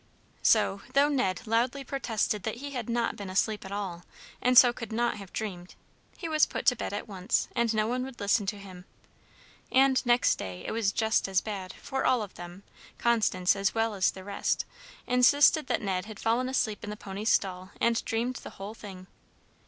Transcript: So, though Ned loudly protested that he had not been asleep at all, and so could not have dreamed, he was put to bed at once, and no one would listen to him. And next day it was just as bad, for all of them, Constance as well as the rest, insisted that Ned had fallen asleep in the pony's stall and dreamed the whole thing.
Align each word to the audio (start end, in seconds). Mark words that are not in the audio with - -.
So, 0.41 0.81
though 0.93 1.09
Ned 1.09 1.45
loudly 1.45 1.83
protested 1.83 2.41
that 2.41 2.55
he 2.55 2.71
had 2.71 2.89
not 2.89 3.15
been 3.15 3.29
asleep 3.29 3.63
at 3.63 3.71
all, 3.71 4.03
and 4.41 4.57
so 4.57 4.73
could 4.73 4.91
not 4.91 5.17
have 5.17 5.31
dreamed, 5.31 5.75
he 6.17 6.27
was 6.27 6.47
put 6.47 6.65
to 6.65 6.75
bed 6.75 6.91
at 6.91 7.07
once, 7.07 7.49
and 7.55 7.71
no 7.71 7.85
one 7.85 8.03
would 8.03 8.19
listen 8.19 8.47
to 8.47 8.57
him. 8.57 8.85
And 9.71 10.03
next 10.03 10.37
day 10.39 10.65
it 10.65 10.71
was 10.71 10.91
just 10.91 11.27
as 11.27 11.39
bad, 11.39 11.73
for 11.73 12.03
all 12.03 12.23
of 12.23 12.33
them, 12.33 12.63
Constance 12.97 13.55
as 13.55 13.75
well 13.75 13.93
as 13.93 14.09
the 14.09 14.23
rest, 14.23 14.65
insisted 15.05 15.67
that 15.67 15.83
Ned 15.83 16.05
had 16.05 16.19
fallen 16.19 16.49
asleep 16.49 16.83
in 16.83 16.89
the 16.89 16.97
pony's 16.97 17.29
stall 17.29 17.69
and 17.79 18.03
dreamed 18.03 18.37
the 18.37 18.49
whole 18.57 18.73
thing. 18.73 19.05